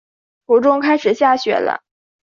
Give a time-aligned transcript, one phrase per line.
[0.47, 1.83] 途中开始下雪了